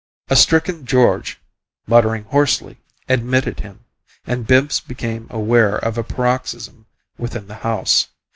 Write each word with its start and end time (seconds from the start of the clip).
A 0.29 0.35
stricken 0.35 0.83
George, 0.87 1.39
muttering 1.85 2.23
hoarsely, 2.23 2.81
admitted 3.07 3.59
him, 3.59 3.85
and 4.25 4.47
Bibbs 4.47 4.79
became 4.79 5.27
aware 5.29 5.75
of 5.75 5.95
a 5.95 6.03
paroxysm 6.03 6.87
within 7.19 7.45
the 7.45 7.57
house. 7.61 8.07